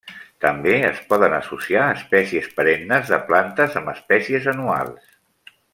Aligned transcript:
També 0.45 0.71
es 0.87 1.01
poden 1.11 1.35
associar 1.39 1.83
espècies 1.97 2.49
perennes 2.61 3.13
de 3.13 3.23
plantes 3.29 3.81
amb 3.83 3.95
espècies 3.97 4.53
anuals. 4.57 5.19